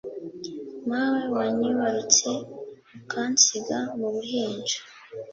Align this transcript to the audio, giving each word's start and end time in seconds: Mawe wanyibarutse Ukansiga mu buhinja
Mawe 0.89 1.21
wanyibarutse 1.33 2.29
Ukansiga 2.97 3.77
mu 3.97 4.07
buhinja 4.13 4.77